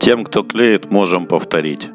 Тем, 0.00 0.24
кто 0.24 0.42
клеит, 0.42 0.90
можем 0.90 1.26
повторить. 1.26 1.90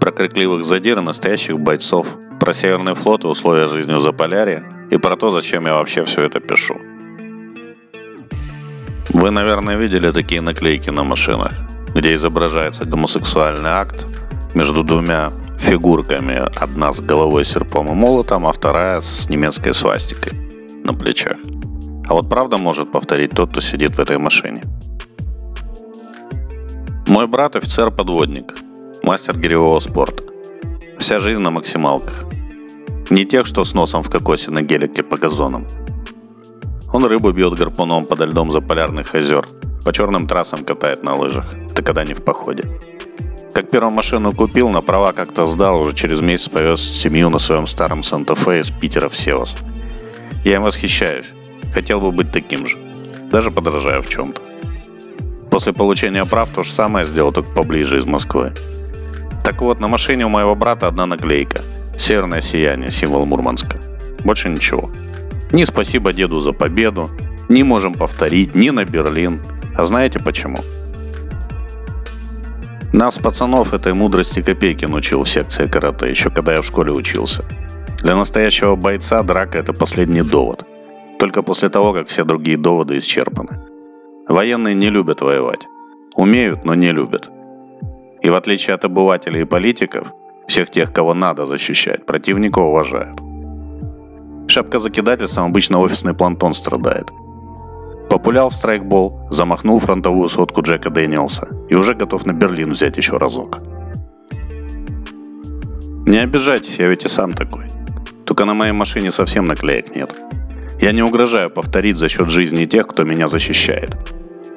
Про 0.00 0.12
крикливых 0.12 0.64
задир 0.64 0.98
и 0.98 1.02
настоящих 1.02 1.60
бойцов, 1.60 2.06
про 2.40 2.54
Северный 2.54 2.94
флот 2.94 3.24
и 3.24 3.26
условия 3.26 3.68
жизни 3.68 3.92
в 3.92 4.00
Заполярье 4.00 4.64
и 4.90 4.96
про 4.96 5.16
то, 5.16 5.30
зачем 5.30 5.66
я 5.66 5.74
вообще 5.74 6.06
все 6.06 6.22
это 6.22 6.40
пишу. 6.40 6.74
Вы, 9.10 9.30
наверное, 9.30 9.76
видели 9.76 10.10
такие 10.10 10.40
наклейки 10.40 10.88
на 10.88 11.04
машинах, 11.04 11.52
где 11.94 12.14
изображается 12.14 12.86
гомосексуальный 12.86 13.70
акт 13.70 14.06
между 14.54 14.82
двумя 14.82 15.32
фигурками, 15.58 16.48
одна 16.62 16.94
с 16.94 17.00
головой 17.00 17.44
серпом 17.44 17.88
и 17.88 17.94
молотом, 17.94 18.46
а 18.46 18.52
вторая 18.52 19.02
с 19.02 19.28
немецкой 19.28 19.74
свастикой 19.74 20.32
на 20.82 20.94
плечах. 20.94 21.36
А 22.08 22.14
вот 22.14 22.30
правда 22.30 22.56
может 22.56 22.90
повторить 22.90 23.32
тот, 23.32 23.50
кто 23.50 23.60
сидит 23.60 23.96
в 23.96 24.00
этой 24.00 24.16
машине. 24.16 24.62
Мой 27.12 27.26
брат 27.26 27.56
офицер-подводник, 27.56 28.54
мастер 29.02 29.38
гиревого 29.38 29.80
спорта. 29.80 30.24
Вся 30.98 31.18
жизнь 31.18 31.42
на 31.42 31.50
максималках. 31.50 32.24
Не 33.10 33.26
тех, 33.26 33.44
что 33.44 33.64
с 33.64 33.74
носом 33.74 34.02
в 34.02 34.08
кокосе 34.08 34.50
на 34.50 34.62
гелике 34.62 35.02
по 35.02 35.18
газонам. 35.18 35.66
Он 36.90 37.04
рыбу 37.04 37.30
бьет 37.32 37.52
гарпуном 37.52 38.06
подо 38.06 38.24
льдом 38.24 38.50
за 38.50 38.62
полярных 38.62 39.14
озер, 39.14 39.44
по 39.84 39.92
черным 39.92 40.26
трассам 40.26 40.64
катает 40.64 41.02
на 41.02 41.14
лыжах. 41.14 41.44
Это 41.70 41.82
когда 41.82 42.02
не 42.02 42.14
в 42.14 42.24
походе. 42.24 42.80
Как 43.52 43.68
первую 43.68 43.92
машину 43.92 44.32
купил, 44.32 44.70
на 44.70 44.80
права 44.80 45.12
как-то 45.12 45.44
сдал, 45.44 45.82
уже 45.82 45.94
через 45.94 46.22
месяц 46.22 46.48
повез 46.48 46.80
семью 46.80 47.28
на 47.28 47.38
своем 47.38 47.66
старом 47.66 48.02
Санта-Фе 48.02 48.60
из 48.60 48.70
Питера 48.70 49.10
в 49.10 49.14
Севас. 49.14 49.54
Я 50.46 50.54
им 50.54 50.62
восхищаюсь. 50.62 51.34
Хотел 51.74 52.00
бы 52.00 52.10
быть 52.10 52.32
таким 52.32 52.64
же. 52.64 52.78
Даже 53.30 53.50
подражаю 53.50 54.00
в 54.02 54.08
чем-то. 54.08 54.51
После 55.52 55.74
получения 55.74 56.24
прав 56.24 56.48
то 56.48 56.62
же 56.62 56.72
самое 56.72 57.04
сделал, 57.04 57.30
только 57.30 57.50
поближе 57.50 57.98
из 57.98 58.06
Москвы. 58.06 58.54
Так 59.44 59.60
вот, 59.60 59.80
на 59.80 59.88
машине 59.88 60.24
у 60.24 60.30
моего 60.30 60.54
брата 60.54 60.88
одна 60.88 61.04
наклейка. 61.04 61.60
Северное 61.98 62.40
сияние, 62.40 62.90
символ 62.90 63.26
Мурманска. 63.26 63.78
Больше 64.24 64.48
ничего. 64.48 64.90
Ни 65.52 65.64
спасибо 65.64 66.14
деду 66.14 66.40
за 66.40 66.52
победу, 66.52 67.10
ни 67.50 67.62
можем 67.62 67.92
повторить, 67.92 68.54
ни 68.54 68.70
на 68.70 68.86
Берлин. 68.86 69.42
А 69.76 69.84
знаете 69.84 70.18
почему? 70.20 70.56
Нас, 72.94 73.18
пацанов, 73.18 73.74
этой 73.74 73.92
мудрости 73.92 74.40
копейки 74.40 74.86
научил 74.86 75.24
в 75.24 75.28
секции 75.28 75.66
карате, 75.66 76.08
еще 76.08 76.30
когда 76.30 76.54
я 76.54 76.62
в 76.62 76.66
школе 76.66 76.92
учился. 76.92 77.44
Для 78.02 78.16
настоящего 78.16 78.74
бойца 78.74 79.22
драка– 79.22 79.58
это 79.58 79.74
последний 79.74 80.22
довод. 80.22 80.64
Только 81.18 81.42
после 81.42 81.68
того, 81.68 81.92
как 81.92 82.08
все 82.08 82.24
другие 82.24 82.56
доводы 82.56 82.96
исчерпаны. 82.96 83.71
Военные 84.28 84.74
не 84.74 84.90
любят 84.90 85.20
воевать. 85.20 85.66
Умеют, 86.14 86.64
но 86.64 86.74
не 86.74 86.92
любят. 86.92 87.30
И 88.20 88.30
в 88.30 88.34
отличие 88.34 88.74
от 88.74 88.84
обывателей 88.84 89.42
и 89.42 89.46
политиков, 89.46 90.12
всех 90.46 90.70
тех, 90.70 90.92
кого 90.92 91.14
надо 91.14 91.46
защищать, 91.46 92.06
противника 92.06 92.58
уважают. 92.58 93.20
Шапка 94.48 94.78
закидательством 94.78 95.46
обычно 95.46 95.80
офисный 95.80 96.14
плантон 96.14 96.54
страдает– 96.54 97.10
Популял 98.12 98.50
в 98.50 98.54
страйкбол, 98.54 99.26
замахнул 99.30 99.78
фронтовую 99.78 100.28
сотку 100.28 100.60
Джека 100.60 100.90
Дэниелса 100.90 101.48
и 101.70 101.74
уже 101.74 101.94
готов 101.94 102.26
на 102.26 102.34
Берлин 102.34 102.72
взять 102.72 102.98
еще 102.98 103.16
разок. 103.16 103.60
Не 106.04 106.18
обижайтесь, 106.18 106.78
я 106.78 106.88
ведь 106.88 107.06
и 107.06 107.08
сам 107.08 107.32
такой. 107.32 107.64
Только 108.26 108.44
на 108.44 108.52
моей 108.52 108.72
машине 108.72 109.10
совсем 109.10 109.46
наклеек 109.46 109.96
нет. 109.96 110.10
Я 110.82 110.90
не 110.90 111.00
угрожаю 111.00 111.48
повторить 111.48 111.96
за 111.96 112.08
счет 112.08 112.28
жизни 112.28 112.64
тех, 112.64 112.88
кто 112.88 113.04
меня 113.04 113.28
защищает. 113.28 113.94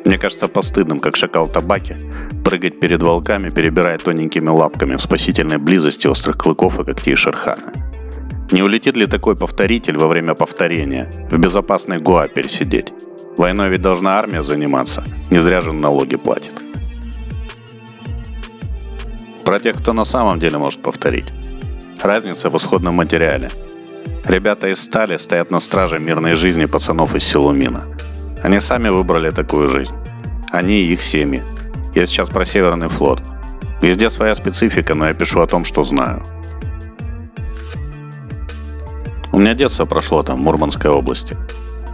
Мне 0.06 0.18
кажется 0.18 0.48
постыдным, 0.48 1.00
как 1.00 1.16
шакал 1.16 1.48
табаки, 1.48 1.95
прыгать 2.44 2.80
перед 2.80 3.04
волками, 3.04 3.52
перебирая 3.52 4.00
тоненькими 4.00 4.50
лапками 4.50 4.96
в 4.96 5.02
спасительной 5.02 5.59
близости 5.59 6.08
острых 6.08 6.40
клыков 6.40 6.80
и 6.80 6.84
когтей 6.84 7.16
шерхана. 7.16 7.72
Не 8.50 8.64
улетит 8.64 8.98
ли 8.98 9.06
такой 9.06 9.36
повторитель 9.36 9.97
во 9.97 10.08
время 10.08 10.34
повторения 10.34 11.12
в 11.30 11.38
безопасной 11.38 12.00
Гоа 12.00 12.28
пересидеть? 12.28 12.92
Войной 13.38 13.69
ведь 13.69 13.84
должна 13.84 14.18
армия 14.18 14.42
заниматься. 14.42 15.03
Не 15.30 15.38
зря 15.38 15.62
же 15.62 15.74
налоги 15.74 16.16
платит. 16.16 16.53
Про 19.44 19.59
тех, 19.59 19.78
кто 19.78 19.94
на 19.94 20.06
самом 20.06 20.40
деле 20.40 20.57
может 20.57 20.81
повторить. 20.81 21.31
Разница 22.02 22.50
в 22.50 22.57
исходном 22.57 22.96
материале. 22.96 23.52
Ребята 24.28 24.69
из 24.69 24.81
стали 24.81 25.18
стоят 25.18 25.52
на 25.52 25.59
страже 25.59 26.00
мирной 26.00 26.34
жизни 26.34 26.66
пацанов 26.66 27.13
из 27.16 27.24
Силумина. 27.24 27.84
Они 28.41 28.59
сами 28.59 28.90
выбрали 28.90 29.30
такую 29.30 29.69
жизнь. 29.69 29.94
Они 30.52 30.81
и 30.81 30.94
их 30.94 31.02
семьи. 31.02 31.44
Я 31.94 32.08
сейчас 32.08 32.30
про 32.30 32.44
Северный 32.44 32.88
флот. 32.88 33.22
Везде 33.84 34.09
своя 34.09 34.34
специфика, 34.34 34.96
но 34.96 35.08
я 35.08 35.13
пишу 35.13 35.41
о 35.41 35.47
том, 35.47 35.63
что 35.63 35.84
знаю. 35.84 36.24
У 39.31 39.38
меня 39.38 39.53
детство 39.53 39.86
прошло 39.86 40.24
там, 40.24 40.38
в 40.38 40.42
Мурманской 40.42 40.90
области. 40.90 41.38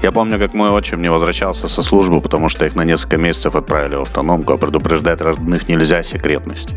Я 0.02 0.14
помню, 0.14 0.40
как 0.40 0.54
мой 0.54 0.70
отчим 0.70 1.02
не 1.02 1.12
возвращался 1.12 1.68
со 1.68 1.84
службы, 1.84 2.22
потому 2.22 2.48
что 2.48 2.66
их 2.66 2.76
на 2.76 2.86
несколько 2.86 3.18
месяцев 3.18 3.56
отправили 3.56 3.96
в 3.96 4.04
автономку, 4.04 4.54
а 4.54 4.58
предупреждать 4.58 5.20
родных 5.20 5.68
нельзя, 5.68 6.02
секретность. 6.02 6.70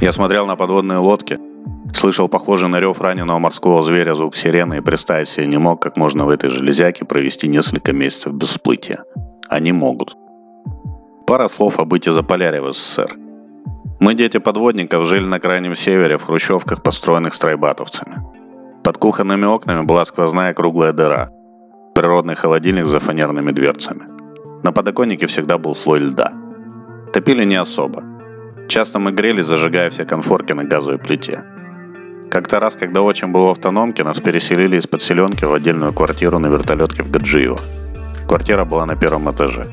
Я 0.00 0.10
смотрел 0.12 0.46
на 0.46 0.56
подводные 0.56 0.98
лодки, 0.98 1.38
слышал 1.96 2.28
похожий 2.28 2.68
на 2.68 2.80
рев 2.80 3.00
раненого 3.00 3.38
морского 3.38 3.82
зверя 3.82 4.14
звук 4.14 4.36
сирены 4.36 4.78
и 4.78 4.80
представить 4.80 5.28
себе 5.28 5.46
не 5.46 5.58
мог, 5.58 5.82
как 5.82 5.96
можно 5.96 6.24
в 6.24 6.30
этой 6.30 6.50
железяке 6.50 7.04
провести 7.04 7.48
несколько 7.48 7.92
месяцев 7.92 8.32
без 8.34 8.48
всплытия. 8.48 9.04
Они 9.48 9.72
могут. 9.72 10.16
Пара 11.26 11.48
слов 11.48 11.80
о 11.80 11.84
быте 11.84 12.12
Заполярья 12.12 12.62
в 12.62 12.72
СССР. 12.72 13.10
Мы, 13.98 14.14
дети 14.14 14.38
подводников, 14.38 15.06
жили 15.06 15.24
на 15.24 15.40
крайнем 15.40 15.74
севере 15.74 16.18
в 16.18 16.24
хрущевках, 16.24 16.82
построенных 16.82 17.34
страйбатовцами. 17.34 18.22
Под 18.84 18.98
кухонными 18.98 19.46
окнами 19.46 19.84
была 19.84 20.04
сквозная 20.04 20.54
круглая 20.54 20.92
дыра, 20.92 21.30
Природный 21.96 22.34
холодильник 22.34 22.84
за 22.84 23.00
фанерными 23.00 23.52
дверцами. 23.52 24.06
На 24.62 24.70
подоконнике 24.70 25.26
всегда 25.26 25.56
был 25.56 25.74
слой 25.74 26.00
льда. 26.00 26.30
Топили 27.14 27.44
не 27.44 27.56
особо. 27.56 28.04
Часто 28.68 28.98
мы 28.98 29.12
грели, 29.12 29.40
зажигая 29.40 29.88
все 29.88 30.04
конфорки 30.04 30.52
на 30.52 30.64
газовой 30.64 30.98
плите. 30.98 31.42
Как-то 32.30 32.60
раз, 32.60 32.74
когда 32.74 33.02
отчим 33.02 33.32
был 33.32 33.46
в 33.46 33.50
автономке, 33.50 34.02
нас 34.04 34.20
переселили 34.20 34.76
из 34.76 34.86
подселенки 34.86 35.44
в 35.44 35.52
отдельную 35.52 35.92
квартиру 35.92 36.38
на 36.38 36.48
вертолетке 36.48 37.02
в 37.02 37.10
Гаджиево. 37.10 37.58
Квартира 38.26 38.64
была 38.64 38.84
на 38.86 38.96
первом 38.96 39.30
этаже. 39.30 39.66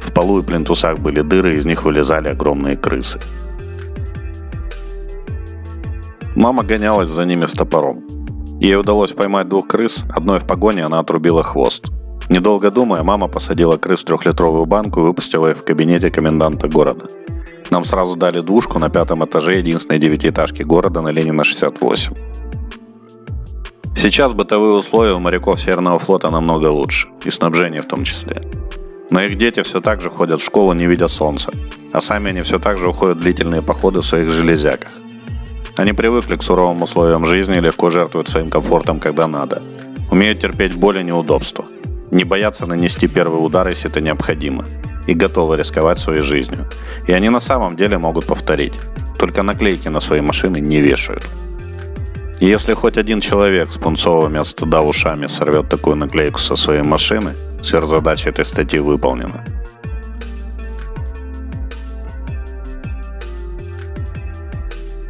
В 0.00 0.12
полу 0.12 0.40
и 0.40 0.42
плинтусах 0.42 0.98
были 0.98 1.20
дыры, 1.20 1.56
из 1.56 1.66
них 1.66 1.82
вылезали 1.82 2.28
огромные 2.28 2.76
крысы. 2.76 3.20
Мама 6.36 6.62
гонялась 6.62 7.10
за 7.10 7.24
ними 7.24 7.46
с 7.46 7.52
топором. 7.52 8.04
Ей 8.60 8.76
удалось 8.76 9.12
поймать 9.12 9.48
двух 9.48 9.66
крыс, 9.66 10.04
одной 10.14 10.38
в 10.38 10.46
погоне 10.46 10.84
она 10.84 11.00
отрубила 11.00 11.42
хвост. 11.42 11.90
Недолго 12.28 12.70
думая, 12.70 13.02
мама 13.02 13.26
посадила 13.26 13.76
крыс 13.76 14.02
в 14.02 14.04
трехлитровую 14.04 14.64
банку 14.64 15.00
и 15.00 15.02
выпустила 15.02 15.50
их 15.50 15.56
в 15.56 15.64
кабинете 15.64 16.10
коменданта 16.10 16.68
города. 16.68 17.06
Нам 17.70 17.84
сразу 17.84 18.16
дали 18.16 18.40
двушку 18.40 18.78
на 18.78 18.90
пятом 18.90 19.24
этаже 19.24 19.58
единственной 19.58 19.98
девятиэтажки 19.98 20.62
города 20.62 21.00
на 21.00 21.08
Ленина 21.08 21.44
68. 21.44 22.12
Сейчас 23.96 24.32
бытовые 24.32 24.72
условия 24.72 25.12
у 25.12 25.20
моряков 25.20 25.60
Северного 25.60 25.98
флота 25.98 26.30
намного 26.30 26.66
лучше, 26.66 27.08
и 27.24 27.30
снабжение 27.30 27.82
в 27.82 27.86
том 27.86 28.02
числе. 28.02 28.42
Но 29.10 29.20
их 29.22 29.36
дети 29.36 29.62
все 29.62 29.80
так 29.80 30.00
же 30.00 30.10
ходят 30.10 30.40
в 30.40 30.44
школу, 30.44 30.72
не 30.72 30.86
видя 30.86 31.08
солнца, 31.08 31.52
а 31.92 32.00
сами 32.00 32.30
они 32.30 32.42
все 32.42 32.58
так 32.58 32.78
же 32.78 32.88
уходят 32.88 33.18
в 33.18 33.20
длительные 33.20 33.62
походы 33.62 34.00
в 34.00 34.06
своих 34.06 34.30
железяках. 34.30 34.92
Они 35.76 35.92
привыкли 35.92 36.36
к 36.36 36.42
суровым 36.42 36.82
условиям 36.82 37.24
жизни 37.24 37.58
и 37.58 37.60
легко 37.60 37.90
жертвуют 37.90 38.28
своим 38.28 38.48
комфортом, 38.48 39.00
когда 39.00 39.26
надо. 39.26 39.62
Умеют 40.10 40.40
терпеть 40.40 40.74
боль 40.74 40.98
и 40.98 41.04
неудобства. 41.04 41.64
Не 42.10 42.24
боятся 42.24 42.66
нанести 42.66 43.06
первый 43.06 43.44
удар, 43.44 43.68
если 43.68 43.90
это 43.90 44.00
необходимо. 44.00 44.64
И 45.06 45.14
готовы 45.14 45.56
рисковать 45.56 45.98
своей 45.98 46.22
жизнью. 46.22 46.66
И 47.06 47.12
они 47.12 47.30
на 47.30 47.40
самом 47.40 47.76
деле 47.76 47.98
могут 47.98 48.26
повторить. 48.26 48.74
Только 49.18 49.42
наклейки 49.42 49.88
на 49.88 50.00
свои 50.00 50.20
машины 50.20 50.60
не 50.60 50.80
вешают. 50.80 51.26
И 52.40 52.46
если 52.46 52.74
хоть 52.74 52.96
один 52.96 53.20
человек 53.20 53.70
с 53.70 53.78
пунцовыми 53.78 54.38
от 54.38 54.46
стыда 54.46 54.80
ушами 54.80 55.26
сорвет 55.26 55.68
такую 55.68 55.96
наклейку 55.96 56.38
со 56.38 56.56
своей 56.56 56.82
машины, 56.82 57.34
сверхзадача 57.62 58.30
этой 58.30 58.44
статьи 58.44 58.78
выполнена– 58.78 59.44